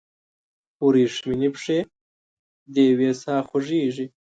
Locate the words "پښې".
1.55-1.79